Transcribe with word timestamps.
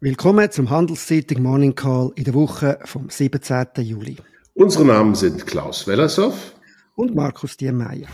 Willkommen 0.00 0.48
zum 0.52 0.70
Handelszeitung 0.70 1.42
Morning 1.42 1.74
Call 1.74 2.12
in 2.14 2.22
der 2.22 2.32
Woche 2.32 2.78
vom 2.84 3.10
17. 3.10 3.66
Juli. 3.78 4.16
Unsere 4.54 4.84
Namen 4.84 5.16
sind 5.16 5.44
Klaus 5.44 5.88
Wellershoff 5.88 6.54
und 6.94 7.16
Markus 7.16 7.56
Diemeyer. 7.56 8.06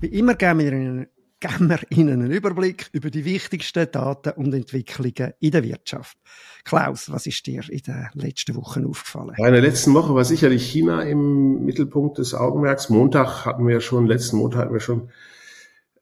Wie 0.00 0.08
immer 0.08 0.34
geben 0.34 0.58
wir, 0.58 0.72
Ihnen, 0.72 1.06
geben 1.38 1.68
wir 1.68 1.78
Ihnen 1.90 2.20
einen 2.24 2.32
Überblick 2.32 2.90
über 2.90 3.10
die 3.10 3.24
wichtigsten 3.24 3.88
Daten 3.88 4.30
und 4.30 4.52
Entwicklungen 4.52 5.34
in 5.38 5.52
der 5.52 5.62
Wirtschaft. 5.62 6.18
Klaus, 6.64 7.12
was 7.12 7.28
ist 7.28 7.46
dir 7.46 7.62
in 7.70 7.82
den 7.86 8.08
letzten 8.14 8.56
Wochen 8.56 8.84
aufgefallen? 8.86 9.36
in 9.38 9.52
der 9.52 9.62
letzten 9.62 9.94
Woche 9.94 10.16
war 10.16 10.24
sicherlich 10.24 10.68
China 10.68 11.02
im 11.02 11.64
Mittelpunkt 11.64 12.18
des 12.18 12.34
Augenmerks. 12.34 12.90
Montag 12.90 13.46
hatten 13.46 13.68
wir 13.68 13.80
schon, 13.80 14.06
letzten 14.06 14.38
Montag 14.38 14.62
hatten 14.62 14.72
wir 14.72 14.80
schon 14.80 15.10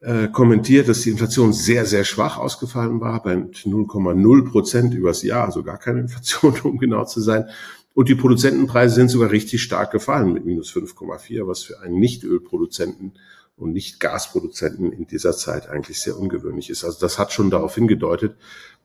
äh, 0.01 0.29
kommentiert, 0.29 0.89
dass 0.89 1.03
die 1.03 1.11
Inflation 1.11 1.53
sehr, 1.53 1.85
sehr 1.85 2.05
schwach 2.05 2.39
ausgefallen 2.39 3.01
war, 3.01 3.23
bei 3.23 3.34
0,0 3.34 4.51
Prozent 4.51 4.95
übers 4.95 5.23
Jahr, 5.23 5.47
also 5.47 5.62
gar 5.62 5.79
keine 5.79 6.01
Inflation, 6.01 6.59
um 6.62 6.79
genau 6.79 7.05
zu 7.05 7.20
sein. 7.20 7.47
Und 7.95 8.09
die 8.09 8.15
Produzentenpreise 8.15 8.95
sind 8.95 9.09
sogar 9.09 9.33
richtig 9.33 9.62
stark 9.62 9.91
gefallen 9.91 10.33
mit 10.33 10.45
minus 10.45 10.73
5,4, 10.73 11.48
was 11.48 11.65
für 11.65 11.80
einen 11.80 11.98
Nicht-Ölproduzenten 11.98 13.15
und 13.56 13.73
Nicht-Gasproduzenten 13.73 14.92
in 14.92 15.09
dieser 15.09 15.33
Zeit 15.33 15.69
eigentlich 15.69 16.01
sehr 16.01 16.17
ungewöhnlich 16.17 16.70
ist. 16.70 16.84
Also 16.84 17.01
das 17.01 17.19
hat 17.19 17.33
schon 17.33 17.51
darauf 17.51 17.75
hingedeutet, 17.75 18.37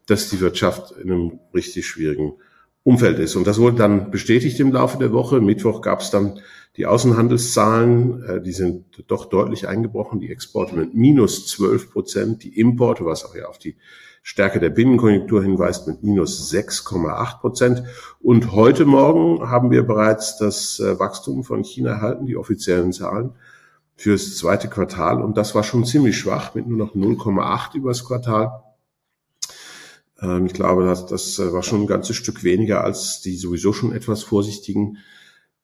dass 0.08 0.30
die 0.30 0.40
Wirtschaft 0.40 0.94
in 0.94 1.12
einem 1.12 1.40
richtig 1.54 1.86
schwierigen 1.86 2.34
Umfeld 2.84 3.20
ist. 3.20 3.36
Und 3.36 3.48
das 3.48 3.60
wurde 3.60 3.78
dann 3.78 4.12
bestätigt 4.12 4.60
im 4.60 4.72
Laufe 4.72 4.98
der 4.98 5.14
Woche. 5.14 5.40
Mittwoch 5.40 5.82
gab 5.82 6.02
es 6.02 6.12
dann 6.12 6.40
die 6.76 6.86
Außenhandelszahlen, 6.86 8.24
äh, 8.24 8.42
die 8.42 8.52
sind 8.52 9.04
doch 9.08 9.26
deutlich 9.26 9.68
eingebrochen. 9.68 10.20
Die 10.20 10.32
Exporte 10.32 10.76
mit 10.76 10.94
minus 10.94 11.48
12 11.48 11.92
Prozent, 11.92 12.44
die 12.44 12.60
Importe, 12.60 13.06
was 13.06 13.26
auch 13.26 13.36
ja 13.36 13.46
auf 13.46 13.58
die 13.58 13.78
Stärke 14.22 14.60
der 14.60 14.70
Binnenkonjunktur 14.70 15.44
hinweist, 15.44 15.88
mit 15.88 16.04
minus 16.04 16.52
6,8 16.52 17.40
Prozent. 17.40 17.84
Und 18.22 18.54
heute 18.54 18.86
Morgen 18.86 19.50
haben 19.50 19.70
wir 19.70 19.84
bereits 19.84 20.38
das 20.38 20.80
äh, 20.80 20.98
Wachstum 21.00 21.44
von 21.44 21.64
China 21.64 21.92
erhalten, 21.92 22.26
die 22.26 22.38
offiziellen 22.38 22.92
Zahlen 22.92 23.32
fürs 23.96 24.36
zweite 24.38 24.68
Quartal. 24.68 25.22
Und 25.22 25.38
das 25.38 25.56
war 25.56 25.64
schon 25.64 25.86
ziemlich 25.86 26.18
schwach 26.18 26.56
mit 26.56 26.68
nur 26.68 26.78
noch 26.78 26.96
0,8 26.96 27.76
übers 27.76 28.04
Quartal. 28.04 28.64
Ähm, 30.24 30.46
ich 30.46 30.54
glaube, 30.54 30.86
das, 30.86 31.06
das 31.06 31.38
äh, 31.40 31.52
war 31.52 31.64
schon 31.64 31.82
ein 31.82 31.88
ganzes 31.88 32.16
Stück 32.16 32.44
weniger 32.44 32.84
als 32.84 33.22
die 33.22 33.36
sowieso 33.36 33.74
schon 33.74 33.94
etwas 33.94 34.24
vorsichtigen 34.24 34.98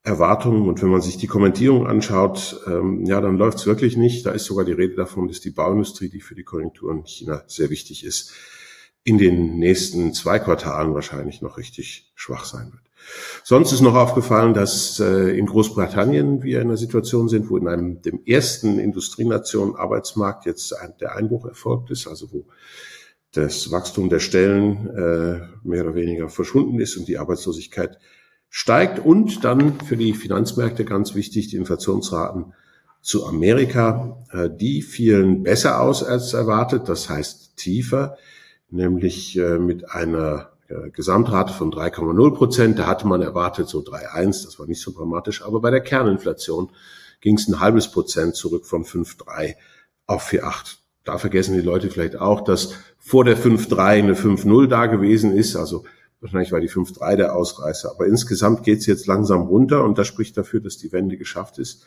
Erwartungen. 0.04 0.68
Und 0.68 0.82
wenn 0.82 0.90
man 0.90 1.02
sich 1.02 1.18
die 1.18 1.28
Kommentierung 1.28 1.88
anschaut, 1.88 2.62
ähm, 2.68 3.06
ja, 3.06 3.22
dann 3.22 3.38
läuft 3.38 3.60
es 3.60 3.66
wirklich 3.66 3.98
nicht. 3.98 4.26
Da 4.26 4.32
ist 4.32 4.46
sogar 4.46 4.66
die 4.66 4.74
Rede 4.74 4.96
davon, 4.96 5.28
dass 5.28 5.40
die 5.40 5.52
Bauindustrie, 5.52 6.10
die 6.10 6.22
für 6.22 6.36
die 6.36 6.44
Konjunktur 6.44 6.92
in 6.92 7.06
China 7.06 7.44
sehr 7.48 7.70
wichtig 7.70 8.06
ist, 8.06 8.34
in 9.04 9.18
den 9.18 9.58
nächsten 9.58 10.14
zwei 10.14 10.40
Quartalen 10.40 10.94
wahrscheinlich 10.94 11.42
noch 11.42 11.58
richtig 11.58 12.12
schwach 12.16 12.46
sein 12.46 12.72
wird. 12.72 12.84
Sonst 13.44 13.72
ist 13.72 13.82
noch 13.82 13.96
aufgefallen, 13.96 14.54
dass 14.54 15.00
äh, 15.00 15.38
in 15.38 15.46
Großbritannien 15.46 16.44
wir 16.44 16.62
in 16.62 16.68
einer 16.68 16.78
Situation 16.78 17.30
sind, 17.30 17.50
wo 17.50 17.58
in 17.58 17.68
einem 17.68 18.02
dem 18.02 18.22
ersten 18.26 18.78
Industrienation 18.78 19.76
Arbeitsmarkt 19.76 20.46
jetzt 20.46 20.76
der 21.00 21.16
Einbruch 21.16 21.46
erfolgt 21.46 21.92
ist, 21.92 22.08
also 22.08 22.32
wo 22.32 22.46
das 23.34 23.72
Wachstum 23.72 24.10
der 24.10 24.20
Stellen 24.20 24.88
äh, 24.88 25.42
mehr 25.64 25.84
oder 25.86 25.96
weniger 25.96 26.30
verschwunden 26.30 26.80
ist 26.80 26.98
und 26.98 27.08
die 27.08 27.18
Arbeitslosigkeit 27.18 28.00
steigt. 28.50 29.00
Und 29.00 29.44
dann 29.44 29.80
für 29.82 29.98
die 29.98 30.14
Finanzmärkte 30.14 30.84
ganz 30.84 31.14
wichtig, 31.14 31.50
die 31.50 31.58
Inflationsraten 31.58 32.54
zu 33.02 33.26
Amerika, 33.28 34.26
äh, 34.32 34.50
die 34.50 34.82
fielen 34.82 35.44
besser 35.44 35.80
aus 35.80 36.04
als 36.04 36.34
erwartet, 36.34 36.90
das 36.90 37.10
heißt 37.10 37.56
tiefer, 37.56 38.18
nämlich 38.72 39.38
äh, 39.38 39.60
mit 39.60 39.90
einer 39.92 40.52
äh, 40.68 40.90
Gesamtrate 40.90 41.54
von 41.54 41.72
3,0 41.72 42.34
Prozent. 42.36 42.80
Da 42.80 42.88
hatte 42.88 43.08
man 43.08 43.22
erwartet 43.22 43.70
so 43.70 43.80
3,1, 43.80 44.46
das 44.46 44.60
war 44.60 44.66
nicht 44.66 44.82
so 44.82 44.92
dramatisch, 44.92 45.44
aber 45.44 45.62
bei 45.62 45.70
der 45.70 45.82
Kerninflation 45.82 46.72
ging 47.22 47.36
es 47.36 47.48
ein 47.48 47.60
halbes 47.60 47.92
Prozent 47.92 48.36
zurück 48.36 48.66
von 48.66 48.86
5,3 48.86 49.56
auf 50.08 50.32
4,8 50.32 50.79
da 51.10 51.18
vergessen 51.18 51.56
die 51.56 51.62
Leute 51.62 51.90
vielleicht 51.90 52.18
auch, 52.18 52.42
dass 52.42 52.76
vor 53.00 53.26
der 53.26 53.36
5-3 53.36 53.80
eine 53.80 54.14
5-0 54.14 54.68
da 54.68 54.86
gewesen 54.86 55.36
ist. 55.36 55.56
Also 55.56 55.86
wahrscheinlich 56.22 56.52
war 56.52 56.60
die 56.60 56.70
5-3 56.70 57.16
der 57.16 57.36
Ausreißer. 57.36 57.90
Aber 57.90 58.06
insgesamt 58.06 58.64
geht 58.64 58.80
es 58.80 58.86
jetzt 58.86 59.08
langsam 59.08 59.42
runter 59.42 59.84
und 59.84 59.98
das 59.98 60.06
spricht 60.06 60.38
dafür, 60.38 60.60
dass 60.60 60.78
die 60.78 60.92
Wende 60.92 61.18
geschafft 61.18 61.58
ist. 61.58 61.84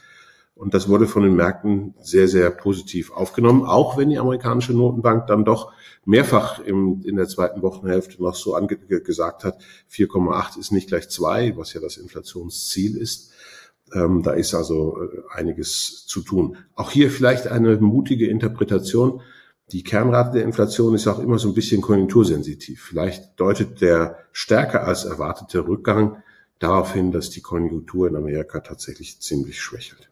Und 0.57 0.75
das 0.75 0.89
wurde 0.89 1.07
von 1.07 1.23
den 1.23 1.37
Märkten 1.37 1.95
sehr, 2.01 2.27
sehr 2.27 2.51
positiv 2.51 3.13
aufgenommen, 3.13 3.65
auch 3.65 3.97
wenn 3.97 4.11
die 4.11 4.19
amerikanische 4.19 4.75
Notenbank 4.75 5.29
dann 5.29 5.45
doch 5.45 5.73
mehrfach 6.05 6.59
im, 6.59 7.03
in 7.05 7.15
der 7.15 7.29
zweiten 7.29 7.63
Wochenhälfte 7.63 8.21
noch 8.21 8.35
so 8.35 8.59
gesagt 9.05 9.45
hat, 9.45 9.59
4,8 9.91 10.59
ist 10.59 10.73
nicht 10.73 10.89
gleich 10.89 11.09
2, 11.09 11.57
was 11.57 11.73
ja 11.75 11.81
das 11.81 11.97
Inflationsziel 11.97 12.97
ist. 12.97 13.31
Ähm, 13.95 14.23
da 14.23 14.33
ist 14.33 14.55
also 14.55 14.99
äh, 15.03 15.39
einiges 15.39 16.07
zu 16.07 16.23
tun. 16.23 16.57
Auch 16.75 16.91
hier 16.91 17.11
vielleicht 17.11 17.47
eine 17.49 17.77
mutige 17.77 18.27
Interpretation. 18.27 19.21
Die 19.71 19.83
Kernrate 19.83 20.39
der 20.39 20.45
Inflation 20.45 20.95
ist 20.95 21.07
auch 21.07 21.19
immer 21.19 21.39
so 21.39 21.49
ein 21.49 21.55
bisschen 21.55 21.81
konjunktursensitiv. 21.81 22.83
Vielleicht 22.83 23.39
deutet 23.41 23.81
der 23.81 24.19
stärker 24.33 24.87
als 24.87 25.05
erwartete 25.05 25.67
Rückgang 25.67 26.23
darauf 26.59 26.93
hin, 26.93 27.11
dass 27.11 27.31
die 27.31 27.41
Konjunktur 27.41 28.09
in 28.09 28.17
Amerika 28.17 28.61
tatsächlich 28.61 29.21
ziemlich 29.21 29.61
schwächelt. 29.61 30.12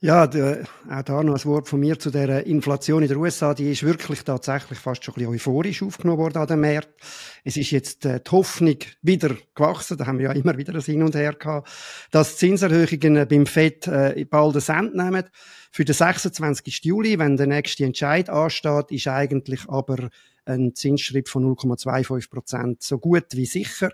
Ja, 0.00 0.28
der, 0.28 0.62
auch 0.88 1.02
da 1.02 1.24
noch 1.24 1.34
ein 1.34 1.44
Wort 1.44 1.66
von 1.66 1.80
mir 1.80 1.98
zu 1.98 2.12
der 2.12 2.46
Inflation 2.46 3.02
in 3.02 3.08
den 3.08 3.18
USA. 3.18 3.52
Die 3.52 3.72
ist 3.72 3.82
wirklich 3.82 4.22
tatsächlich 4.22 4.78
fast 4.78 5.02
schon 5.02 5.14
ein 5.14 5.16
bisschen 5.16 5.34
euphorisch 5.34 5.82
aufgenommen 5.82 6.18
worden 6.18 6.38
an 6.38 6.46
den 6.46 6.60
Märkten. 6.60 6.94
Es 7.42 7.56
ist 7.56 7.72
jetzt 7.72 8.06
äh, 8.06 8.20
die 8.20 8.30
Hoffnung 8.30 8.76
wieder 9.02 9.34
gewachsen. 9.56 9.96
Da 9.98 10.06
haben 10.06 10.20
wir 10.20 10.26
ja 10.26 10.32
immer 10.34 10.56
wieder 10.56 10.72
das 10.72 10.86
Hin 10.86 11.02
und 11.02 11.16
Her 11.16 11.32
gehabt, 11.32 11.68
dass 12.12 12.36
Zinserhöhungen 12.36 13.26
beim 13.26 13.44
FED 13.44 13.88
äh, 13.88 14.24
bald 14.24 14.54
ein 14.54 14.60
Cent 14.60 14.94
nehmen. 14.94 15.24
Für 15.72 15.84
den 15.84 15.94
26. 15.94 16.84
Juli, 16.84 17.18
wenn 17.18 17.36
der 17.36 17.48
nächste 17.48 17.84
Entscheid 17.84 18.30
ansteht, 18.30 18.92
ist 18.92 19.08
eigentlich 19.08 19.68
aber 19.68 20.10
ein 20.44 20.76
Zinsschritt 20.76 21.28
von 21.28 21.44
0,25 21.56 22.30
Prozent 22.30 22.82
so 22.84 22.98
gut 22.98 23.26
wie 23.32 23.46
sicher. 23.46 23.90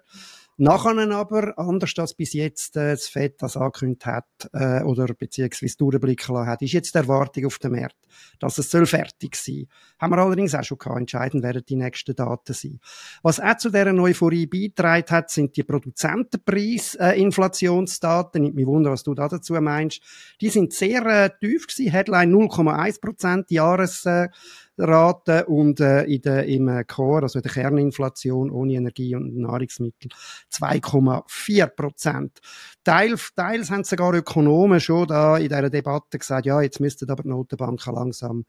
Nachher 0.57 0.97
aber, 1.11 1.59
anders 1.59 1.99
als 1.99 2.15
bis 2.15 2.33
jetzt 2.33 2.77
äh, 2.77 2.93
das 2.93 3.09
FED 3.09 3.43
das 3.43 3.57
angekündigt 3.57 4.07
hat 4.07 4.29
äh, 4.53 4.85
oder 4.85 5.13
beziehungsweise 5.13 5.77
durchblicken 5.77 6.33
lassen 6.33 6.47
hat, 6.47 6.63
ist 6.63 6.71
jetzt 6.73 6.95
die 6.95 6.99
Erwartung 6.99 7.47
auf 7.47 7.59
dem 7.59 7.73
Markt, 7.73 7.97
dass 8.39 8.59
es 8.59 8.71
soll 8.71 8.87
fertig 8.87 9.35
sein 9.35 9.67
Haben 9.99 10.13
wir 10.13 10.19
allerdings 10.19 10.55
auch 10.55 10.63
schon 10.63 10.79
gehabt. 10.79 11.01
Entscheidend 11.01 11.43
werden 11.43 11.65
die 11.69 11.75
nächsten 11.75 12.15
Daten 12.15 12.53
sein. 12.53 12.79
Was 13.23 13.41
auch 13.41 13.57
zu 13.57 13.71
dieser 13.71 13.93
Euphorie 13.95 14.47
beigetragen 14.47 15.11
hat, 15.11 15.31
sind 15.31 15.57
die 15.57 15.65
Produzentenpreis-Inflationsdaten. 15.65 18.41
Äh, 18.41 18.45
Nicht 18.45 18.55
mich 18.55 18.67
wundern, 18.67 18.93
was 18.93 19.03
du 19.03 19.13
da 19.15 19.27
dazu 19.27 19.55
meinst. 19.55 20.03
Die 20.41 20.51
sind 20.51 20.73
sehr 20.73 21.05
äh, 21.07 21.31
tief 21.41 21.67
gewesen. 21.67 21.91
Headline 21.91 22.33
0,1 22.33 23.01
Prozent 23.01 23.51
Jahres 23.51 24.07
äh, 24.07 24.29
Rate 24.77 25.47
und 25.47 25.81
äh, 25.81 26.05
in 26.05 26.23
der, 26.23 26.47
im 26.47 26.69
äh, 26.69 26.85
Core, 26.85 27.23
also 27.23 27.39
in 27.39 27.43
der 27.43 27.53
Kerninflation 27.53 28.51
ohne 28.51 28.75
Energie 28.75 29.15
und 29.15 29.37
Nahrungsmittel, 29.37 30.11
2,4 30.53 31.67
Prozent. 31.67 32.41
Teils, 32.83 33.31
teils 33.35 33.71
haben 33.71 33.85
sogar 33.85 34.15
Ökonomen 34.15 34.81
schon 34.81 35.07
da 35.07 35.37
in 35.37 35.49
dieser 35.49 35.71
Debatte 35.71 36.19
gesagt, 36.19 36.47
ja, 36.47 36.61
jetzt 36.61 36.81
müssten 36.81 37.11
aber 37.11 37.23
die 37.23 37.29
Notenbanken 37.29 37.95
langsam 37.95 38.45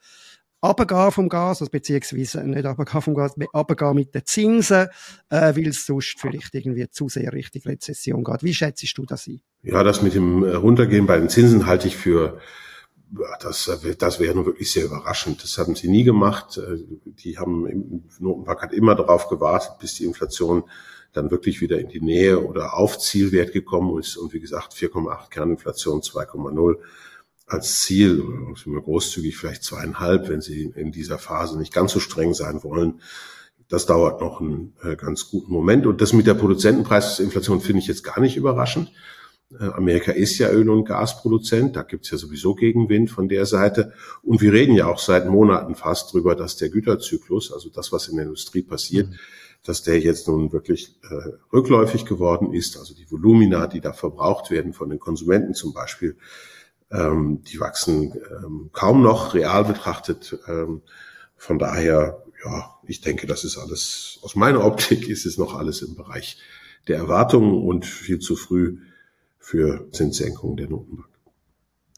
abgehen 0.61 1.11
vom 1.11 1.29
Gas, 1.29 1.61
also 1.61 1.69
beziehungsweise 1.69 2.43
nicht 2.43 2.65
abgehen 2.65 3.01
vom 3.01 3.13
Gas, 3.13 3.35
abgehen 3.53 3.95
mit 3.95 4.15
den 4.15 4.25
Zinsen, 4.25 4.87
äh, 5.29 5.55
weil 5.55 5.67
es 5.67 5.85
sonst 5.85 6.19
vielleicht 6.19 6.53
irgendwie 6.55 6.89
zu 6.89 7.07
sehr 7.07 7.31
Richtung 7.33 7.61
Rezession 7.65 8.23
geht. 8.23 8.43
Wie 8.43 8.53
schätzt 8.53 8.97
du 8.97 9.05
das 9.05 9.27
ein? 9.27 9.41
Ja, 9.63 9.83
das 9.83 10.01
mit 10.01 10.15
dem 10.15 10.43
äh, 10.43 10.55
Runtergehen 10.55 11.05
bei 11.05 11.17
den 11.17 11.29
Zinsen 11.29 11.65
halte 11.65 11.87
ich 11.87 11.95
für 11.95 12.39
das, 13.39 13.71
das 13.97 14.19
wäre 14.19 14.35
nun 14.35 14.45
wirklich 14.45 14.71
sehr 14.71 14.85
überraschend. 14.85 15.43
Das 15.43 15.57
haben 15.57 15.75
sie 15.75 15.87
nie 15.87 16.03
gemacht. 16.03 16.57
Äh, 16.57 16.83
die 17.05 17.37
haben 17.37 18.03
Notenbank 18.19 18.61
hat 18.61 18.73
immer 18.73 18.95
darauf 18.95 19.29
gewartet, 19.29 19.79
bis 19.79 19.95
die 19.95 20.05
Inflation 20.05 20.63
dann 21.13 21.31
wirklich 21.31 21.61
wieder 21.61 21.79
in 21.79 21.87
die 21.87 22.01
Nähe 22.01 22.45
oder 22.45 22.73
auf 22.73 22.99
Zielwert 22.99 23.53
gekommen 23.53 23.97
ist. 23.99 24.17
Und 24.17 24.33
wie 24.33 24.39
gesagt, 24.39 24.73
4,8 24.73 25.29
Kerninflation, 25.29 26.01
2,0 26.01 26.77
als 27.47 27.81
Ziel, 27.83 28.23
sind 28.61 28.83
großzügig 28.83 29.37
vielleicht 29.37 29.63
zweieinhalb, 29.63 30.29
wenn 30.29 30.41
sie 30.41 30.73
in 30.75 30.91
dieser 30.91 31.17
Phase 31.17 31.57
nicht 31.57 31.73
ganz 31.73 31.93
so 31.93 31.99
streng 31.99 32.33
sein 32.33 32.63
wollen. 32.63 33.01
Das 33.67 33.85
dauert 33.85 34.19
noch 34.21 34.41
einen 34.41 34.73
äh, 34.83 34.95
ganz 34.95 35.29
guten 35.29 35.51
Moment. 35.51 35.85
Und 35.85 36.01
das 36.01 36.13
mit 36.13 36.27
der 36.27 36.33
Produzentenpreisinflation 36.33 37.61
finde 37.61 37.79
ich 37.79 37.87
jetzt 37.87 38.03
gar 38.03 38.19
nicht 38.19 38.35
überraschend. 38.35 38.91
Äh, 39.51 39.65
Amerika 39.65 40.11
ist 40.11 40.37
ja 40.37 40.49
Öl- 40.49 40.69
und 40.69 40.85
Gasproduzent, 40.85 41.75
da 41.75 41.83
gibt's 41.83 42.11
ja 42.11 42.17
sowieso 42.17 42.55
Gegenwind 42.55 43.11
von 43.11 43.27
der 43.27 43.45
Seite. 43.45 43.93
Und 44.23 44.41
wir 44.41 44.53
reden 44.53 44.75
ja 44.75 44.87
auch 44.87 44.99
seit 44.99 45.27
Monaten 45.27 45.75
fast 45.75 46.13
drüber, 46.13 46.35
dass 46.35 46.57
der 46.57 46.69
Güterzyklus, 46.69 47.51
also 47.51 47.69
das, 47.69 47.91
was 47.91 48.07
in 48.07 48.17
der 48.17 48.25
Industrie 48.25 48.63
passiert, 48.63 49.09
mhm. 49.09 49.15
dass 49.63 49.83
der 49.83 49.99
jetzt 49.99 50.27
nun 50.27 50.51
wirklich 50.51 50.95
äh, 51.09 51.31
rückläufig 51.53 52.05
geworden 52.05 52.53
ist. 52.53 52.77
Also 52.77 52.93
die 52.93 53.09
Volumina, 53.09 53.67
die 53.67 53.81
da 53.81 53.93
verbraucht 53.93 54.51
werden 54.51 54.73
von 54.73 54.89
den 54.89 54.99
Konsumenten 54.99 55.53
zum 55.53 55.73
Beispiel, 55.73 56.15
Ähm, 56.91 57.41
die 57.51 57.59
wachsen 57.59 58.13
ähm, 58.29 58.69
kaum 58.71 59.01
noch 59.01 59.33
real 59.33 59.65
betrachtet. 59.65 60.37
Ähm, 60.47 60.83
von 61.35 61.57
daher, 61.57 62.23
ja, 62.45 62.77
ich 62.87 63.01
denke, 63.01 63.25
das 63.25 63.43
ist 63.43 63.57
alles, 63.57 64.19
aus 64.21 64.35
meiner 64.35 64.63
Optik 64.63 65.09
ist 65.09 65.25
es 65.25 65.39
noch 65.39 65.55
alles 65.55 65.81
im 65.81 65.95
Bereich 65.95 66.37
der 66.87 66.97
Erwartungen 66.97 67.67
und 67.67 67.87
viel 67.87 68.19
zu 68.19 68.35
früh 68.35 68.77
für 69.45 69.91
Zinssenkungen 69.91 70.57
der 70.57 70.67
Notenbank. 70.67 71.07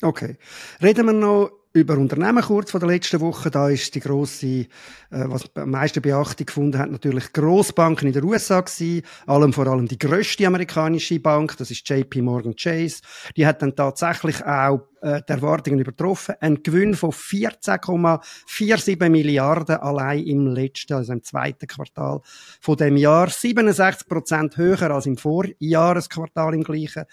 Okay. 0.01 0.35
Reden 0.81 1.05
wir 1.05 1.13
noch 1.13 1.51
über 1.77 1.97
Unternehmen 1.97 2.43
kurz 2.43 2.71
von 2.71 2.79
der 2.79 2.89
letzten 2.89 3.19
Woche. 3.21 3.51
Da 3.51 3.69
ist 3.69 3.93
die 3.95 3.99
grosse, 3.99 4.47
äh, 4.47 4.65
was 5.09 5.49
am 5.55 5.71
meisten 5.71 6.01
Beachtung 6.01 6.45
gefunden 6.45 6.77
hat, 6.77 6.91
natürlich 6.91 7.31
Grossbanken 7.33 8.07
in 8.07 8.13
den 8.13 8.23
USA 8.23 8.61
gewesen. 8.61 9.03
Allem 9.25 9.53
vor 9.53 9.67
allem 9.67 9.87
die 9.87 9.97
grösste 9.97 10.47
amerikanische 10.47 11.19
Bank, 11.19 11.55
das 11.57 11.71
ist 11.71 11.87
JP 11.87 12.21
Morgan 12.21 12.55
Chase. 12.55 13.01
Die 13.35 13.45
hat 13.45 13.61
dann 13.61 13.75
tatsächlich 13.75 14.43
auch 14.43 14.81
äh, 15.01 15.21
die 15.27 15.31
Erwartungen 15.31 15.79
übertroffen. 15.79 16.35
Ein 16.39 16.63
Gewinn 16.63 16.95
von 16.95 17.11
14,47 17.11 19.09
Milliarden 19.09 19.77
allein 19.77 20.23
im 20.25 20.47
letzten, 20.47 20.93
also 20.93 21.13
im 21.13 21.23
zweiten 21.23 21.67
Quartal 21.67 22.21
von 22.59 22.77
dem 22.77 22.97
Jahr. 22.97 23.29
67 23.29 24.07
Prozent 24.07 24.57
höher 24.57 24.91
als 24.91 25.05
im 25.05 25.17
Vorjahresquartal 25.17 26.55
im 26.55 26.63
gleichen 26.63 27.05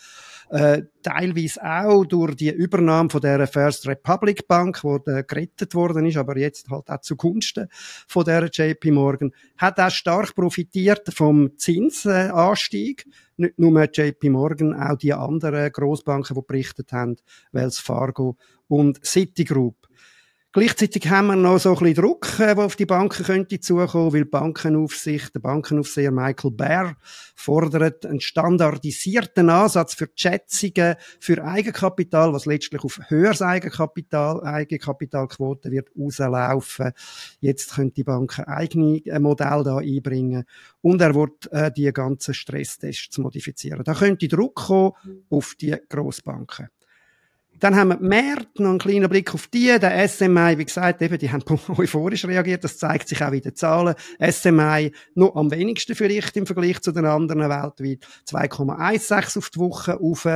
äh, 0.54 0.82
teilweise 1.02 1.60
auch 1.64 2.04
durch 2.04 2.36
die 2.36 2.50
Übernahme 2.50 3.10
von 3.10 3.20
der 3.20 3.44
First 3.48 3.88
Republic 3.88 4.46
Bank, 4.46 4.84
wo 4.84 5.00
gerettet 5.00 5.74
worden 5.74 6.06
ist, 6.06 6.16
aber 6.16 6.38
jetzt 6.38 6.70
halt 6.70 6.88
auch 6.90 7.00
zugunsten 7.00 7.66
von 8.06 8.24
der 8.24 8.48
JP 8.52 8.92
Morgan, 8.92 9.32
hat 9.56 9.80
auch 9.80 9.90
stark 9.90 10.32
profitiert 10.36 11.12
vom 11.12 11.58
Zinsanstieg. 11.58 13.04
Nicht 13.36 13.58
nur 13.58 13.82
JP 13.82 14.30
Morgan, 14.30 14.80
auch 14.80 14.96
die 14.96 15.12
anderen 15.12 15.72
Großbanken, 15.72 16.36
die 16.36 16.42
berichtet 16.46 16.92
haben, 16.92 17.16
Wells 17.50 17.80
Fargo 17.80 18.36
und 18.68 19.04
Citigroup. 19.04 19.88
Gleichzeitig 20.56 21.08
haben 21.10 21.26
wir 21.26 21.34
noch 21.34 21.58
so 21.58 21.70
ein 21.70 21.78
bisschen 21.80 21.94
Druck, 21.96 22.38
äh, 22.38 22.54
der 22.54 22.64
auf 22.64 22.76
die 22.76 22.86
Banken 22.86 23.24
könnte 23.24 23.58
zukommen, 23.58 24.12
weil 24.12 24.22
die 24.22 24.30
Bankenaufsicht, 24.30 25.34
der 25.34 25.40
Bankenaufseher 25.40 26.12
Michael 26.12 26.52
Baer 26.52 26.96
fordert 27.34 28.06
einen 28.06 28.20
standardisierten 28.20 29.50
Ansatz 29.50 29.94
für 29.94 30.06
die 30.06 30.12
Schätzungen 30.14 30.94
für 31.18 31.42
Eigenkapital, 31.42 32.32
was 32.32 32.46
letztlich 32.46 32.84
auf 32.84 33.00
höheres 33.08 33.42
Eigenkapital, 33.42 34.44
Eigenkapitalquote 34.44 35.72
wird 35.72 35.88
rauslaufen. 35.98 36.92
Jetzt 37.40 37.74
können 37.74 37.92
die 37.92 38.04
Banken 38.04 38.44
eigene 38.44 39.04
äh, 39.06 39.18
Modelle 39.18 39.64
da 39.64 39.78
einbringen 39.78 40.44
und 40.82 41.00
er 41.00 41.16
wird 41.16 41.50
äh, 41.50 41.72
die 41.72 41.92
ganzen 41.92 42.32
Stresstests 42.32 43.18
modifizieren. 43.18 43.82
Da 43.82 43.94
könnte 43.94 44.28
Druck 44.28 44.54
kommen 44.54 44.92
auf 45.30 45.56
die 45.60 45.74
Grossbanken. 45.88 46.68
Dann 47.60 47.76
haben 47.76 47.88
wir 47.88 47.96
die 47.96 48.04
Märkte, 48.04 48.62
noch 48.62 48.70
einen 48.70 48.78
kleinen 48.78 49.08
Blick 49.08 49.32
auf 49.32 49.46
die. 49.46 49.78
Der 49.78 50.08
SMI, 50.08 50.58
wie 50.58 50.64
gesagt, 50.64 51.00
eben, 51.02 51.18
die 51.18 51.30
haben 51.30 51.42
euphorisch 51.68 52.24
reagiert. 52.24 52.64
Das 52.64 52.78
zeigt 52.78 53.08
sich 53.08 53.22
auch 53.22 53.32
in 53.32 53.40
den 53.40 53.54
Zahlen. 53.54 53.94
SMI 54.20 54.92
noch 55.14 55.34
am 55.36 55.50
wenigsten 55.50 55.94
vielleicht 55.94 56.36
im 56.36 56.46
Vergleich 56.46 56.80
zu 56.80 56.92
den 56.92 57.06
anderen 57.06 57.48
weltweit. 57.48 58.06
2,16 58.28 59.38
auf 59.38 59.50
die 59.50 59.58
Woche 59.58 60.00
auf. 60.00 60.26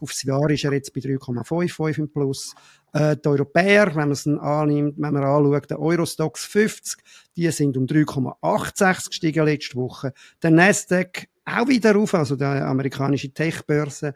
Aufs 0.00 0.22
Jahr 0.22 0.48
ist 0.50 0.64
er 0.64 0.72
jetzt 0.72 0.92
bei 0.94 1.00
3,55 1.00 1.98
im 1.98 2.10
Plus. 2.10 2.54
Äh, 2.92 3.16
die 3.16 3.28
Europäer, 3.28 3.86
wenn 3.88 4.08
man 4.08 4.12
es 4.12 4.26
annimmt, 4.26 4.94
wenn 4.96 5.12
man 5.12 5.24
anschaut, 5.24 5.70
der 5.70 5.80
Eurostox 5.80 6.44
50, 6.44 7.02
die 7.36 7.50
sind 7.50 7.76
um 7.76 7.86
3,86 7.86 9.08
gestiegen 9.08 9.44
letzte 9.44 9.76
Woche. 9.76 10.12
Der 10.42 10.50
Nasdaq 10.50 11.28
auch 11.44 11.68
wieder 11.68 11.96
auf, 11.96 12.14
also 12.14 12.36
der 12.36 12.66
amerikanische 12.66 13.32
Tech-Börse 13.32 14.14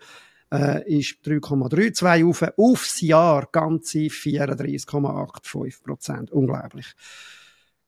äh, 0.52 0.98
ist 0.98 1.16
3,32 1.24 2.28
auf, 2.28 2.44
aufs 2.56 3.00
Jahr 3.00 3.48
ganze 3.50 3.98
34,85 4.00 5.82
Prozent. 5.82 6.30
Unglaublich. 6.30 6.92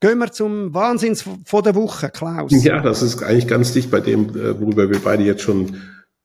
Gehen 0.00 0.18
wir 0.18 0.32
zum 0.32 0.74
Wahnsinn 0.74 1.16
von 1.16 1.62
der 1.62 1.74
Woche, 1.74 2.10
Klaus. 2.10 2.52
Ja, 2.64 2.80
das 2.80 3.02
ist 3.02 3.22
eigentlich 3.22 3.48
ganz 3.48 3.72
dicht 3.72 3.90
bei 3.90 4.00
dem, 4.00 4.30
äh, 4.30 4.58
worüber 4.60 4.90
wir 4.90 4.98
beide 4.98 5.24
jetzt 5.24 5.42
schon 5.42 5.76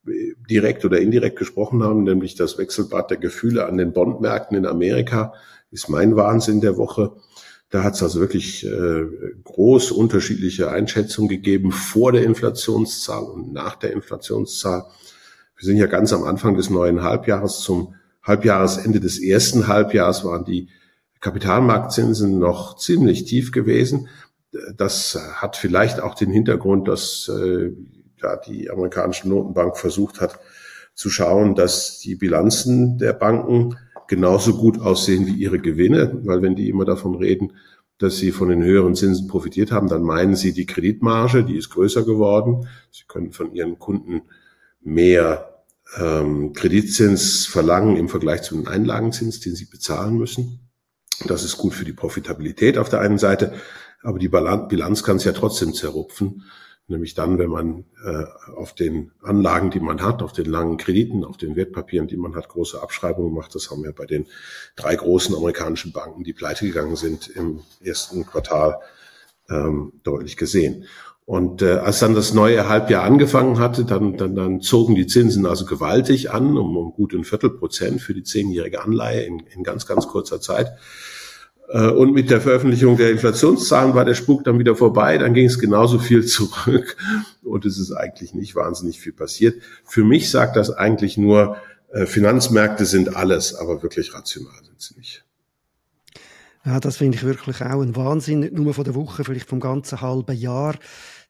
äh, 0.07 0.33
direkt 0.49 0.85
oder 0.85 0.99
indirekt 0.99 1.37
gesprochen 1.37 1.83
haben, 1.83 2.03
nämlich 2.03 2.35
das 2.35 2.57
Wechselbad 2.57 3.11
der 3.11 3.17
Gefühle 3.17 3.65
an 3.65 3.77
den 3.77 3.93
Bondmärkten 3.93 4.57
in 4.57 4.65
Amerika 4.65 5.33
ist 5.71 5.89
mein 5.89 6.15
Wahnsinn 6.15 6.61
der 6.61 6.77
Woche. 6.77 7.11
Da 7.69 7.83
hat 7.83 7.93
es 7.93 8.01
also 8.01 8.19
wirklich 8.19 8.65
äh, 8.65 9.05
groß 9.43 9.91
unterschiedliche 9.91 10.71
Einschätzungen 10.71 11.29
gegeben 11.29 11.71
vor 11.71 12.11
der 12.11 12.23
Inflationszahl 12.23 13.23
und 13.23 13.53
nach 13.53 13.75
der 13.75 13.93
Inflationszahl. 13.93 14.85
Wir 15.59 15.65
sind 15.65 15.77
ja 15.77 15.87
ganz 15.87 16.13
am 16.13 16.23
Anfang 16.23 16.55
des 16.55 16.69
neuen 16.69 17.03
Halbjahres. 17.03 17.59
Zum 17.59 17.95
Halbjahresende 18.23 19.01
des 19.01 19.21
ersten 19.21 19.67
Halbjahres 19.67 20.23
waren 20.23 20.45
die 20.45 20.69
Kapitalmarktzinsen 21.19 22.39
noch 22.39 22.77
ziemlich 22.77 23.25
tief 23.25 23.51
gewesen. 23.51 24.07
Das 24.77 25.19
hat 25.35 25.57
vielleicht 25.57 25.99
auch 25.99 26.15
den 26.15 26.31
Hintergrund, 26.31 26.87
dass 26.87 27.29
äh, 27.29 27.73
ja, 28.21 28.37
die 28.37 28.69
amerikanische 28.69 29.27
Notenbank 29.27 29.77
versucht 29.77 30.21
hat 30.21 30.39
zu 30.95 31.09
schauen, 31.09 31.55
dass 31.55 31.99
die 31.99 32.15
Bilanzen 32.15 32.97
der 32.97 33.11
Banken 33.11 33.75
genauso 34.07 34.55
gut 34.55 34.79
aussehen 34.79 35.27
wie 35.27 35.35
ihre 35.35 35.59
Gewinne, 35.59 36.21
weil 36.23 36.41
wenn 36.41 36.55
die 36.55 36.69
immer 36.69 36.85
davon 36.85 37.15
reden, 37.15 37.51
dass 37.97 38.15
sie 38.15 38.31
von 38.31 38.47
den 38.47 38.63
höheren 38.63 38.95
Zinsen 38.95 39.27
profitiert 39.27 39.73
haben, 39.73 39.89
dann 39.89 40.03
meinen 40.03 40.37
sie 40.37 40.53
die 40.53 40.65
Kreditmarge, 40.65 41.43
die 41.43 41.57
ist 41.57 41.69
größer 41.69 42.05
geworden. 42.05 42.65
Sie 42.91 43.03
können 43.09 43.31
von 43.33 43.53
ihren 43.53 43.77
Kunden 43.77 44.21
mehr 44.81 45.63
ähm, 45.97 46.53
Kreditzins 46.53 47.45
verlangen 47.45 47.97
im 47.97 48.09
Vergleich 48.09 48.43
zu 48.43 48.55
dem 48.55 48.67
Einlagenzins, 48.67 49.39
den 49.39 49.55
sie 49.55 49.65
bezahlen 49.65 50.17
müssen. 50.17 50.69
Das 51.25 51.43
ist 51.43 51.57
gut 51.57 51.73
für 51.73 51.85
die 51.85 51.93
Profitabilität 51.93 52.77
auf 52.77 52.89
der 52.89 53.01
einen 53.01 53.17
Seite, 53.17 53.53
aber 54.01 54.19
die 54.19 54.29
Bilanz 54.29 55.03
kann 55.03 55.17
es 55.17 55.25
ja 55.25 55.33
trotzdem 55.33 55.73
zerrupfen, 55.73 56.43
nämlich 56.87 57.13
dann, 57.13 57.37
wenn 57.37 57.49
man 57.49 57.85
äh, 58.05 58.23
auf 58.55 58.73
den 58.73 59.11
Anlagen, 59.21 59.69
die 59.69 59.81
man 59.81 60.01
hat, 60.01 60.21
auf 60.21 60.31
den 60.31 60.45
langen 60.45 60.77
Krediten, 60.77 61.25
auf 61.25 61.37
den 61.37 61.55
Wertpapieren, 61.55 62.07
die 62.07 62.17
man 62.17 62.35
hat, 62.35 62.47
große 62.47 62.81
Abschreibungen 62.81 63.33
macht. 63.33 63.53
Das 63.53 63.69
haben 63.69 63.83
wir 63.83 63.91
bei 63.91 64.05
den 64.05 64.27
drei 64.75 64.95
großen 64.95 65.35
amerikanischen 65.35 65.91
Banken, 65.91 66.23
die 66.23 66.33
pleite 66.33 66.65
gegangen 66.65 66.95
sind 66.95 67.27
im 67.27 67.61
ersten 67.81 68.25
Quartal, 68.25 68.79
ähm, 69.49 69.93
deutlich 70.03 70.37
gesehen. 70.37 70.85
Und 71.29 71.61
äh, 71.61 71.73
als 71.73 71.99
dann 71.99 72.15
das 72.15 72.33
neue 72.33 72.67
Halbjahr 72.67 73.03
angefangen 73.03 73.59
hatte, 73.59 73.85
dann, 73.85 74.17
dann, 74.17 74.33
dann 74.33 74.61
zogen 74.61 74.95
die 74.95 75.05
Zinsen 75.05 75.45
also 75.45 75.63
gewaltig 75.65 76.31
an, 76.31 76.57
um, 76.57 76.75
um 76.75 76.91
gut 76.91 77.13
ein 77.13 77.23
Viertel 77.23 77.51
Prozent 77.51 78.01
für 78.01 78.15
die 78.15 78.23
zehnjährige 78.23 78.83
Anleihe 78.83 79.21
in, 79.21 79.43
in 79.55 79.61
ganz, 79.61 79.85
ganz 79.85 80.07
kurzer 80.07 80.41
Zeit. 80.41 80.71
Äh, 81.67 81.91
und 81.91 82.13
mit 82.13 82.31
der 82.31 82.41
Veröffentlichung 82.41 82.97
der 82.97 83.11
Inflationszahlen 83.11 83.93
war 83.93 84.05
der 84.05 84.15
Spuk 84.15 84.43
dann 84.43 84.57
wieder 84.57 84.75
vorbei, 84.75 85.19
dann 85.19 85.35
ging 85.35 85.45
es 85.45 85.59
genauso 85.59 85.99
viel 85.99 86.25
zurück 86.25 86.97
und 87.43 87.63
es 87.63 87.77
ist 87.77 87.91
eigentlich 87.91 88.33
nicht 88.33 88.55
wahnsinnig 88.55 88.99
viel 88.99 89.13
passiert. 89.13 89.61
Für 89.85 90.03
mich 90.03 90.31
sagt 90.31 90.55
das 90.55 90.71
eigentlich 90.71 91.15
nur, 91.15 91.57
äh, 91.91 92.07
Finanzmärkte 92.07 92.87
sind 92.87 93.15
alles, 93.15 93.53
aber 93.53 93.83
wirklich 93.83 94.15
rational 94.15 94.63
sind 94.63 94.81
sie 94.81 94.97
nicht. 94.97 95.23
Ja, 96.65 96.79
das 96.79 96.97
finde 96.97 97.17
ich 97.17 97.23
wirklich 97.23 97.61
auch 97.61 97.81
ein 97.81 97.95
Wahnsinn, 97.95 98.39
nicht 98.39 98.53
nur 98.53 98.73
von 98.73 98.83
der 98.83 98.95
Woche, 98.95 99.23
vielleicht 99.23 99.47
vom 99.47 99.59
ganzen 99.59 100.01
halben 100.01 100.35
Jahr 100.35 100.75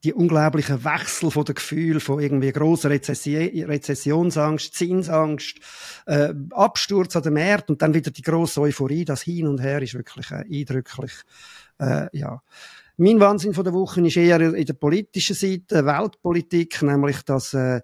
die 0.04 0.14
unglaublichen 0.14 0.84
Wechsel 0.86 1.30
von 1.30 1.46
den 1.46 1.56
Gefühlen, 1.56 2.00
von 2.00 2.22
irgendwie 2.22 2.52
grosser 2.52 2.90
Rezessionsangst, 2.90 4.74
Zinsangst, 4.74 5.58
äh, 6.06 6.34
Absturz 6.52 7.16
an 7.16 7.24
den 7.24 7.34
Märkten 7.34 7.74
und 7.74 7.82
dann 7.82 7.94
wieder 7.94 8.12
die 8.12 8.22
grosse 8.22 8.62
Euphorie, 8.62 9.04
das 9.04 9.24
Hin 9.24 9.48
und 9.48 9.62
Her 9.62 9.82
ist 9.82 9.96
wirklich 9.96 10.32
äh, 10.32 10.46
eindrücklich. 10.50 11.12
Äh, 11.80 12.08
ja. 12.18 12.42
Mein 12.98 13.20
Wahnsinn 13.20 13.54
von 13.54 13.64
der 13.64 13.74
Woche 13.74 14.06
ist 14.06 14.18
eher 14.18 14.42
in 14.42 14.66
der 14.66 14.74
politischen 14.74 15.36
Seite, 15.36 15.86
Weltpolitik, 15.86 16.82
nämlich 16.82 17.22
dass 17.24 17.54
äh, 17.54 17.82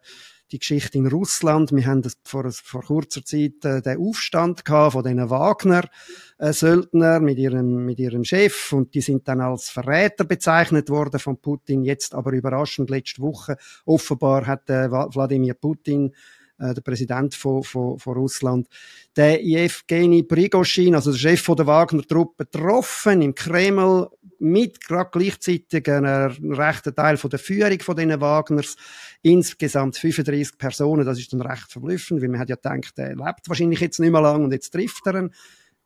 die 0.52 0.60
Geschichte 0.60 0.98
in 0.98 1.08
Russland. 1.08 1.72
Wir 1.72 1.86
haben 1.86 2.04
vor, 2.24 2.52
vor 2.52 2.84
kurzer 2.84 3.24
Zeit 3.24 3.64
äh, 3.64 3.82
den 3.82 3.98
Aufstand 4.00 4.66
gehabt 4.66 4.94
von 4.94 5.04
diesen 5.04 5.30
Wagner-Söldner 5.30 7.20
mit 7.20 7.38
ihrem, 7.38 7.86
mit 7.86 8.00
ihrem 8.00 8.24
Chef 8.24 8.72
und 8.74 8.94
die 8.94 9.02
sind 9.02 9.28
dann 9.28 9.42
als 9.42 9.70
Verräter 9.70 10.24
bezeichnet 10.24 10.90
worden 10.90 11.20
von 11.20 11.38
Putin. 11.38 11.84
Jetzt 11.84 12.14
aber 12.14 12.32
überraschend 12.34 12.90
letzte 12.90 13.22
Woche 13.22 13.58
offenbar 13.86 14.46
hat 14.46 14.70
äh, 14.70 14.92
Wladimir 14.92 15.56
Putin 15.56 16.14
äh, 16.58 16.74
der 16.74 16.82
Präsident 16.82 17.36
von, 17.36 17.64
von, 17.64 18.00
von 18.00 18.14
Russland, 18.14 18.68
der 19.16 19.44
Evgeny 19.44 20.24
Prigozhin, 20.24 20.96
also 20.96 21.12
der 21.12 21.18
Chef 21.18 21.46
der 21.46 21.68
Wagner-Truppe, 21.68 22.46
getroffen 22.46 23.22
im 23.22 23.36
Kreml 23.36 24.10
mit 24.40 24.82
gerade 24.82 25.10
gleichzeitig 25.12 25.90
einem 25.90 26.52
rechten 26.52 26.96
Teil 26.96 27.18
von 27.18 27.30
der 27.30 27.40
Führung 27.40 27.80
von 27.80 27.96
diesen 27.96 28.22
Wagners. 28.22 28.76
Insgesamt 29.22 29.98
35 29.98 30.58
Personen, 30.58 31.06
das 31.06 31.20
ist 31.20 31.34
dann 31.34 31.42
recht 31.42 31.72
verblüffend, 31.72 32.22
weil 32.22 32.30
man 32.30 32.40
hat 32.40 32.50
ja 32.50 32.56
gedacht, 32.56 32.98
der 32.98 33.16
lebt 33.16 33.48
wahrscheinlich 33.48 33.80
jetzt 33.80 34.00
nicht 34.00 34.12
mehr 34.12 34.22
lang 34.22 34.44
und 34.44 34.52
jetzt 34.52 34.72
trifft 34.72 35.06
er 35.08 35.16
ihn 35.16 35.32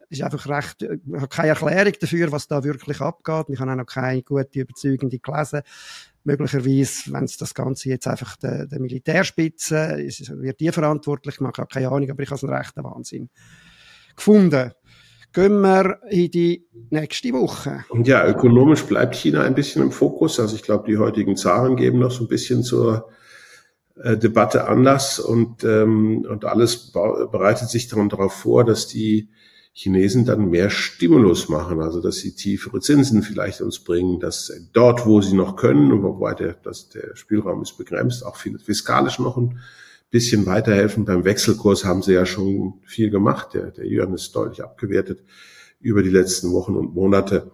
ist 0.09 0.23
einfach 0.23 0.47
recht, 0.47 0.81
ich 0.81 0.99
habe 1.15 1.27
keine 1.27 1.49
Erklärung 1.49 1.93
dafür, 1.99 2.31
was 2.31 2.47
da 2.47 2.63
wirklich 2.63 2.99
abgeht. 2.99 3.45
Ich 3.49 3.59
habe 3.59 3.71
auch 3.71 3.75
noch 3.75 3.85
keine 3.85 4.23
gute, 4.23 4.59
überzeugende 4.59 5.19
gelesen. 5.19 5.61
Möglicherweise, 6.23 7.11
wenn 7.13 7.23
es 7.23 7.37
das 7.37 7.53
Ganze 7.53 7.89
jetzt 7.89 8.07
einfach 8.07 8.35
der, 8.37 8.67
der 8.67 8.79
Militärspitze, 8.79 9.97
wird 9.97 10.59
die 10.59 10.71
verantwortlich 10.71 11.39
machen, 11.39 11.65
keine 11.71 11.89
Ahnung, 11.89 12.09
aber 12.09 12.23
ich 12.23 12.31
habe 12.31 12.41
einen 12.41 12.55
rechten 12.55 12.83
Wahnsinn 12.83 13.29
gefunden. 14.15 14.71
Gehen 15.31 15.61
wir 15.61 15.99
in 16.09 16.31
die 16.31 16.67
nächste 16.89 17.31
Woche. 17.33 17.85
Ja, 18.03 18.27
ökonomisch 18.27 18.83
bleibt 18.85 19.15
China 19.15 19.43
ein 19.43 19.53
bisschen 19.53 19.83
im 19.83 19.91
Fokus. 19.91 20.39
Also 20.39 20.55
ich 20.55 20.63
glaube, 20.63 20.89
die 20.89 20.97
heutigen 20.97 21.35
Zahlen 21.35 21.75
geben 21.75 21.99
noch 21.99 22.09
so 22.09 22.23
ein 22.23 22.27
bisschen 22.27 22.63
zur 22.63 23.09
äh, 23.95 24.17
Debatte 24.17 24.67
Anlass 24.67 25.19
und, 25.19 25.63
ähm, 25.63 26.25
und 26.27 26.45
alles 26.45 26.91
bereitet 26.91 27.69
sich 27.69 27.87
dann 27.87 28.09
darauf 28.09 28.33
vor, 28.33 28.65
dass 28.65 28.87
die 28.87 29.29
Chinesen 29.73 30.25
dann 30.25 30.49
mehr 30.49 30.69
Stimulus 30.69 31.47
machen, 31.47 31.81
also 31.81 32.01
dass 32.01 32.17
sie 32.17 32.35
tiefere 32.35 32.81
Zinsen 32.81 33.23
vielleicht 33.23 33.61
uns 33.61 33.79
bringen, 33.79 34.19
dass 34.19 34.51
dort, 34.73 35.05
wo 35.05 35.21
sie 35.21 35.35
noch 35.35 35.55
können, 35.55 36.03
wobei 36.03 36.33
der, 36.33 36.53
dass 36.53 36.89
der 36.89 37.15
Spielraum 37.15 37.61
ist 37.61 37.77
begrenzt, 37.77 38.25
auch 38.25 38.35
fiskalisch 38.35 39.19
noch 39.19 39.37
ein 39.37 39.59
bisschen 40.11 40.45
weiterhelfen. 40.45 41.05
Beim 41.05 41.23
Wechselkurs 41.23 41.85
haben 41.85 42.01
sie 42.01 42.13
ja 42.13 42.25
schon 42.25 42.73
viel 42.83 43.09
gemacht. 43.09 43.53
Der, 43.53 43.71
der 43.71 43.85
Yuan 43.85 44.13
ist 44.13 44.35
deutlich 44.35 44.63
abgewertet 44.63 45.23
über 45.79 46.03
die 46.03 46.09
letzten 46.09 46.51
Wochen 46.51 46.75
und 46.75 46.93
Monate. 46.93 47.51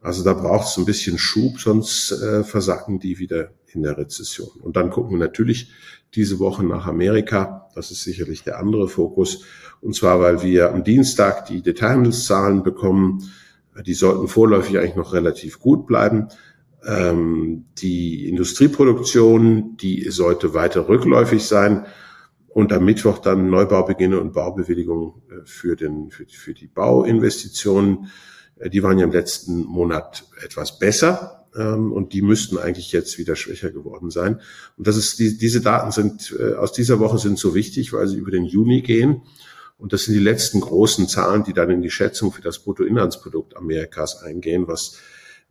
Also 0.00 0.22
da 0.22 0.32
braucht 0.32 0.68
es 0.68 0.76
ein 0.76 0.84
bisschen 0.84 1.18
Schub, 1.18 1.58
sonst 1.58 2.12
äh, 2.12 2.44
versacken 2.44 3.00
die 3.00 3.18
wieder 3.18 3.50
in 3.72 3.82
der 3.82 3.98
Rezession. 3.98 4.48
Und 4.62 4.76
dann 4.76 4.90
gucken 4.90 5.12
wir 5.12 5.18
natürlich 5.18 5.72
diese 6.14 6.38
Woche 6.38 6.64
nach 6.64 6.86
Amerika. 6.86 7.68
Das 7.74 7.90
ist 7.90 8.02
sicherlich 8.02 8.42
der 8.44 8.58
andere 8.58 8.88
Fokus. 8.88 9.44
Und 9.80 9.94
zwar, 9.94 10.20
weil 10.20 10.42
wir 10.42 10.72
am 10.72 10.84
Dienstag 10.84 11.46
die 11.46 11.62
Detailhandelszahlen 11.62 12.62
bekommen. 12.62 13.30
Die 13.86 13.94
sollten 13.94 14.28
vorläufig 14.28 14.78
eigentlich 14.78 14.96
noch 14.96 15.12
relativ 15.12 15.60
gut 15.60 15.86
bleiben. 15.86 16.28
Ähm, 16.86 17.66
die 17.78 18.28
Industrieproduktion, 18.28 19.76
die 19.76 20.10
sollte 20.10 20.54
weiter 20.54 20.88
rückläufig 20.88 21.44
sein. 21.44 21.86
Und 22.48 22.72
am 22.72 22.84
Mittwoch 22.84 23.18
dann 23.18 23.50
Neubaubeginne 23.50 24.18
und 24.18 24.32
Baubewilligungen 24.32 25.12
äh, 25.30 25.44
für, 25.44 25.76
den, 25.76 26.10
für, 26.10 26.24
für 26.26 26.54
die 26.54 26.66
Bauinvestitionen. 26.66 28.08
Äh, 28.58 28.70
die 28.70 28.82
waren 28.82 28.98
ja 28.98 29.04
im 29.04 29.12
letzten 29.12 29.64
Monat 29.64 30.24
etwas 30.42 30.78
besser 30.78 31.46
ähm, 31.56 31.92
und 31.92 32.12
die 32.12 32.22
müssten 32.22 32.58
eigentlich 32.58 32.92
jetzt 32.92 33.18
wieder 33.18 33.36
schwächer 33.36 33.70
geworden 33.70 34.10
sein. 34.10 34.40
Und 34.76 34.86
das 34.86 34.96
ist 34.96 35.18
die, 35.18 35.36
diese 35.36 35.60
Daten 35.60 35.92
sind 35.92 36.34
äh, 36.38 36.54
aus 36.54 36.72
dieser 36.72 36.98
Woche 36.98 37.18
sind 37.18 37.38
so 37.38 37.54
wichtig, 37.54 37.92
weil 37.92 38.06
sie 38.08 38.16
über 38.16 38.30
den 38.30 38.44
Juni 38.44 38.82
gehen. 38.82 39.22
Und 39.78 39.92
das 39.92 40.04
sind 40.04 40.14
die 40.14 40.20
letzten 40.20 40.60
großen 40.60 41.06
Zahlen, 41.08 41.44
die 41.44 41.52
dann 41.52 41.70
in 41.70 41.82
die 41.82 41.90
Schätzung 41.90 42.32
für 42.32 42.42
das 42.42 42.58
Bruttoinlandsprodukt 42.58 43.56
Amerikas 43.56 44.22
eingehen, 44.22 44.66
was 44.66 44.98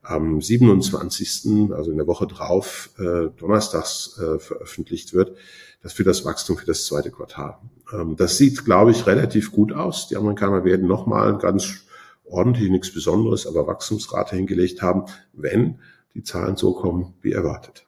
am 0.01 0.41
27., 0.41 1.71
also 1.71 1.91
in 1.91 1.97
der 1.97 2.07
Woche 2.07 2.27
drauf, 2.27 2.89
äh, 2.97 3.29
donnerstags 3.37 4.19
äh, 4.19 4.39
veröffentlicht 4.39 5.13
wird, 5.13 5.37
das 5.81 5.93
für 5.93 6.03
das 6.03 6.25
Wachstum 6.25 6.57
für 6.57 6.65
das 6.65 6.85
zweite 6.85 7.11
Quartal. 7.11 7.57
Ähm, 7.93 8.15
das 8.15 8.37
sieht, 8.37 8.65
glaube 8.65 8.91
ich, 8.91 9.05
relativ 9.05 9.51
gut 9.51 9.73
aus. 9.73 10.07
Die 10.07 10.17
Amerikaner 10.17 10.63
werden 10.65 10.87
nochmal 10.87 11.37
ganz 11.37 11.86
ordentlich, 12.29 12.69
nichts 12.69 12.93
Besonderes, 12.93 13.47
aber 13.47 13.67
Wachstumsrate 13.67 14.35
hingelegt 14.35 14.81
haben, 14.81 15.05
wenn 15.33 15.79
die 16.13 16.23
Zahlen 16.23 16.55
so 16.57 16.73
kommen, 16.73 17.13
wie 17.21 17.31
erwartet. 17.31 17.85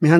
Wir 0.00 0.10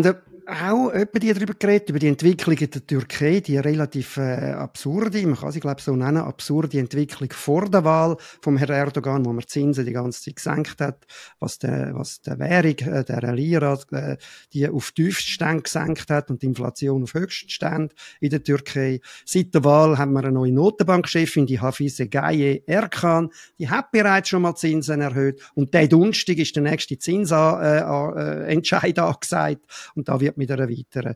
auch 0.46 0.90
etwa 0.90 1.18
darüber 1.18 1.54
geredet, 1.54 1.90
über 1.90 1.98
die 1.98 2.08
Entwicklung 2.08 2.56
in 2.56 2.70
der 2.70 2.86
Türkei, 2.86 3.40
die 3.40 3.58
relativ 3.58 4.16
äh, 4.16 4.52
absurde, 4.52 5.26
man 5.26 5.36
kann 5.36 5.52
sie 5.52 5.60
glaube 5.60 5.76
ich 5.78 5.84
so 5.84 5.96
nennen, 5.96 6.18
absurde 6.18 6.78
Entwicklung 6.78 7.30
vor 7.32 7.68
der 7.68 7.84
Wahl 7.84 8.16
vom 8.42 8.56
Herrn 8.56 8.70
Erdogan, 8.70 9.24
wo 9.24 9.32
man 9.32 9.46
Zinsen 9.46 9.84
die 9.84 9.92
ganze 9.92 10.22
Zeit 10.22 10.36
gesenkt 10.36 10.80
hat, 10.80 11.06
was 11.38 11.58
der, 11.58 11.92
was 11.94 12.20
der 12.22 12.38
Währung, 12.38 12.78
äh, 12.78 13.04
der 13.04 13.32
Lira, 13.32 13.78
äh, 13.92 14.16
die 14.52 14.68
auf 14.68 14.92
Tiefststände 14.92 15.62
gesenkt 15.62 16.10
hat 16.10 16.30
und 16.30 16.42
die 16.42 16.46
Inflation 16.46 17.02
auf 17.02 17.14
Höchststände 17.14 17.94
in 18.20 18.30
der 18.30 18.42
Türkei. 18.42 19.00
Seit 19.24 19.54
der 19.54 19.64
Wahl 19.64 19.98
haben 19.98 20.12
wir 20.12 20.20
eine 20.20 20.32
neue 20.32 20.52
Notenbankchefin, 20.52 21.46
die 21.46 21.60
Hafize 21.60 22.08
Gaye 22.08 22.62
Erkan, 22.66 23.30
die 23.58 23.68
hat 23.68 23.90
bereits 23.90 24.28
schon 24.28 24.42
mal 24.42 24.54
Zinsen 24.54 25.00
erhöht 25.00 25.40
und 25.54 25.74
der 25.74 25.88
Dunstig 25.88 26.38
ist 26.38 26.56
der 26.56 26.62
nächste 26.62 26.98
Zinsentscheid 26.98 28.98
äh, 28.98 29.00
äh, 29.00 29.04
angesagt 29.04 29.62
und 29.94 30.08
da 30.08 30.20
wird 30.30 30.36
mit 30.36 30.50
einer 30.50 30.68
weiteren 30.68 31.14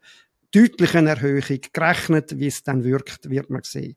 deutlichen 0.52 1.06
Erhöhung 1.06 1.60
gerechnet. 1.72 2.38
Wie 2.38 2.46
es 2.46 2.62
dann 2.62 2.84
wirkt, 2.84 3.28
wird 3.30 3.50
man 3.50 3.62
sehen. 3.62 3.96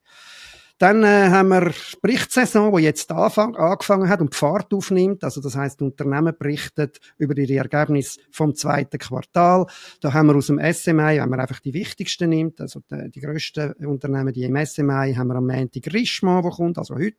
Dann 0.80 1.04
äh, 1.04 1.30
haben 1.30 1.50
wir 1.50 1.72
die 1.72 1.98
Berichtssaison, 2.04 2.76
die 2.76 2.84
jetzt 2.84 3.12
anfang, 3.12 3.56
angefangen 3.56 4.10
hat 4.10 4.22
und 4.22 4.34
die 4.34 4.38
Fahrt 4.38 4.72
aufnimmt. 4.72 5.24
Also 5.24 5.42
das 5.42 5.56
heißt, 5.56 5.82
Unternehmen 5.82 6.36
berichten 6.38 6.92
über 7.18 7.36
ihre 7.36 7.56
Ergebnisse 7.56 8.20
vom 8.30 8.54
zweiten 8.54 9.00
Quartal. 9.00 9.66
Da 10.02 10.14
haben 10.14 10.28
wir 10.28 10.36
aus 10.36 10.48
dem 10.48 10.60
SMI, 10.60 11.20
wenn 11.20 11.30
man 11.30 11.40
einfach 11.40 11.60
die 11.62 11.74
wichtigsten 11.74 12.30
nimmt, 12.30 12.62
also 12.62 12.82
die, 12.92 13.10
die 13.10 13.22
grössten 13.22 13.74
Unternehmen, 13.88 14.32
die 14.32 14.44
im 14.44 14.66
SMI, 14.66 15.16
haben 15.16 15.30
wir 15.30 15.36
am 15.38 15.48
Montag 15.48 15.92
Richemont, 15.92 16.46
der 16.46 16.52
kommt, 16.52 16.78
also 16.78 16.94
heute. 16.94 17.18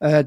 Äh, 0.00 0.24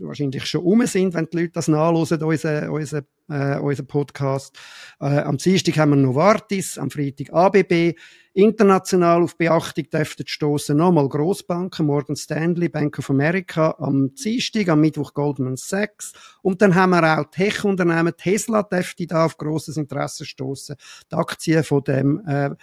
wahrscheinlich 0.00 0.46
schon 0.46 0.62
um 0.62 0.84
sind, 0.86 1.14
wenn 1.14 1.28
die 1.32 1.38
Leute 1.38 1.52
das 1.52 1.68
nachlesen, 1.68 2.22
unseren, 2.22 2.70
unseren, 2.70 3.06
äh, 3.28 3.58
unseren 3.58 3.86
Podcast. 3.86 4.58
Äh, 5.00 5.20
am 5.20 5.38
Dienstag 5.38 5.76
haben 5.78 5.90
wir 5.90 5.96
Novartis, 5.96 6.78
am 6.78 6.90
Freitag 6.90 7.32
ABB. 7.32 7.94
International 8.32 9.22
auf 9.22 9.36
Beachtung 9.36 9.90
dürften 9.90 10.24
stoßen 10.26 10.76
nochmal 10.76 11.08
Großbanken, 11.08 11.84
Morgan 11.84 12.14
Stanley, 12.14 12.68
Bank 12.68 12.98
of 13.00 13.10
America, 13.10 13.74
am 13.78 14.14
Dienstag, 14.14 14.68
am 14.68 14.80
Mittwoch 14.80 15.14
Goldman 15.14 15.56
Sachs. 15.56 16.12
Und 16.40 16.62
dann 16.62 16.76
haben 16.76 16.90
wir 16.90 17.18
auch 17.18 17.30
Tech-Unternehmen, 17.30 18.14
Tesla 18.16 18.62
dürfte 18.62 19.06
da 19.08 19.26
auf 19.26 19.36
grosses 19.36 19.76
Interesse 19.76 20.24
stoßen. 20.24 20.76
Die 21.10 21.16
Aktien 21.16 21.64
von 21.64 21.82
dem 21.82 22.24
äh, 22.24 22.50
äh, 22.50 22.54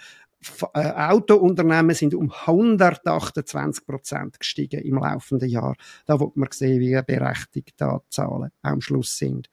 Autounternehmen 0.72 1.94
sind 1.94 2.14
um 2.14 2.30
128 2.30 3.84
Prozent 3.84 4.38
gestiegen 4.38 4.80
im 4.80 4.96
laufenden 4.96 5.48
Jahr. 5.48 5.74
Da 6.06 6.20
wird 6.20 6.36
man 6.36 6.48
sehen, 6.52 6.80
wie 6.80 7.00
berechtigt 7.02 7.74
da 7.78 7.98
die 7.98 8.10
Zahlen 8.10 8.50
am 8.62 8.80
Schluss 8.80 9.16
sind. 9.16 9.48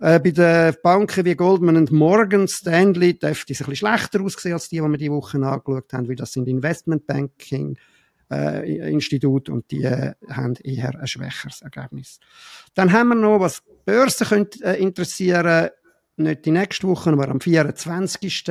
Äh, 0.00 0.18
bei 0.18 0.30
den 0.30 0.74
Banken 0.82 1.24
wie 1.26 1.36
Goldman 1.36 1.86
Morgan 1.90 2.48
Stanley 2.48 3.18
dürfte 3.18 3.52
es 3.52 3.60
ein 3.60 3.66
bisschen 3.66 3.76
schlechter 3.76 4.22
aussehen 4.22 4.54
als 4.54 4.68
die, 4.68 4.76
die 4.76 4.82
wir 4.82 4.96
die 4.96 5.12
Woche 5.12 5.36
angeschaut 5.36 5.92
haben, 5.92 6.08
weil 6.08 6.16
das 6.16 6.32
sind 6.32 6.48
Investmentbanking 6.48 7.76
äh, 8.30 8.90
Institut 8.92 9.48
und 9.48 9.70
die 9.70 9.82
äh, 9.82 10.14
haben 10.28 10.54
eher 10.62 10.98
ein 10.98 11.06
schwächeres 11.06 11.62
Ergebnis. 11.62 12.18
Dann 12.74 12.92
haben 12.92 13.08
wir 13.08 13.14
noch, 13.16 13.40
was 13.40 13.62
Börsen 13.84 14.26
könnte 14.26 14.64
äh, 14.64 14.80
interessieren, 14.80 15.70
nicht 16.22 16.44
die 16.44 16.50
nächste 16.50 16.86
Woche, 16.86 17.10
aber 17.10 17.28
am 17.28 17.40
24. 17.40 18.44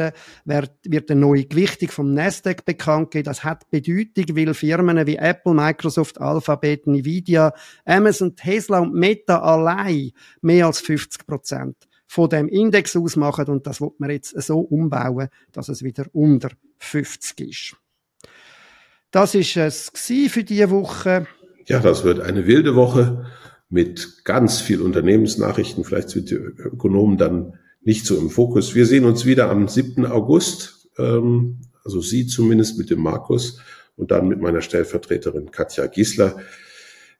wird, 0.45 0.71
wird 0.83 1.11
eine 1.11 1.19
neue 1.19 1.45
Gewichtung 1.45 1.89
vom 1.89 2.13
Nasdaq 2.13 2.65
bekannt 2.65 3.11
geben. 3.11 3.25
Das 3.25 3.43
hat 3.43 3.69
Bedeutung, 3.69 4.35
weil 4.35 4.53
Firmen 4.53 5.05
wie 5.07 5.17
Apple, 5.17 5.53
Microsoft, 5.53 6.19
Alphabet, 6.19 6.87
Nvidia, 6.87 7.53
Amazon, 7.85 8.35
Tesla 8.35 8.79
und 8.79 8.93
Meta 8.93 9.39
allein 9.39 10.11
mehr 10.41 10.65
als 10.65 10.81
50 10.81 11.25
Prozent 11.25 11.75
von 12.07 12.27
dem 12.27 12.47
Index 12.47 12.95
ausmachen 12.95 13.45
und 13.47 13.67
das 13.67 13.81
wird 13.81 13.99
man 13.99 14.09
jetzt 14.09 14.39
so 14.41 14.59
umbauen, 14.59 15.29
dass 15.51 15.69
es 15.69 15.83
wieder 15.83 16.05
unter 16.11 16.49
50 16.79 17.39
ist. 17.41 17.75
Das 19.11 19.35
ist 19.35 19.55
es 19.57 19.91
für 19.95 20.43
diese 20.43 20.71
Woche. 20.71 21.27
Ja, 21.67 21.79
das 21.79 22.03
wird 22.03 22.19
eine 22.19 22.47
wilde 22.47 22.75
Woche 22.75 23.27
mit 23.69 24.25
ganz 24.25 24.61
viel 24.61 24.81
Unternehmensnachrichten. 24.81 25.83
Vielleicht 25.83 26.09
sind 26.09 26.29
die 26.31 26.35
Ökonomen 26.35 27.17
dann 27.17 27.53
nicht 27.81 28.05
so 28.05 28.17
im 28.17 28.29
Fokus. 28.29 28.75
Wir 28.75 28.85
sehen 28.85 29.05
uns 29.05 29.25
wieder 29.25 29.49
am 29.49 29.67
7. 29.67 30.05
August, 30.05 30.89
ähm, 30.97 31.61
also 31.83 32.01
Sie 32.01 32.27
zumindest 32.27 32.77
mit 32.77 32.89
dem 32.89 33.01
Markus 33.01 33.59
und 33.95 34.11
dann 34.11 34.27
mit 34.27 34.41
meiner 34.41 34.61
Stellvertreterin 34.61 35.51
Katja 35.51 35.87
Giesler. 35.87 36.37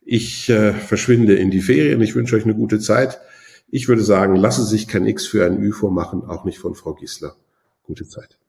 Ich 0.03 0.49
äh, 0.49 0.73
verschwinde 0.73 1.35
in 1.35 1.51
die 1.51 1.61
Ferien. 1.61 2.01
Ich 2.01 2.15
wünsche 2.15 2.35
euch 2.35 2.45
eine 2.45 2.55
gute 2.55 2.79
Zeit. 2.79 3.19
Ich 3.69 3.87
würde 3.87 4.03
sagen, 4.03 4.35
lassen 4.35 4.63
Sie 4.65 4.71
sich 4.71 4.87
kein 4.87 5.05
X 5.05 5.27
für 5.27 5.45
ein 5.45 5.61
Ü 5.61 5.71
vormachen, 5.71 6.23
auch 6.23 6.45
nicht 6.45 6.57
von 6.57 6.73
Frau 6.73 6.93
Giesler. 6.95 7.35
Gute 7.83 8.07
Zeit. 8.07 8.39